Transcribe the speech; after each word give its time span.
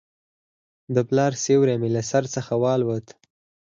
د 0.95 0.97
پلار 1.09 1.31
سیوری 1.43 1.75
مې 1.81 1.89
له 1.95 2.01
سر 2.11 2.23
څخه 2.35 2.53
والوت. 2.63 3.07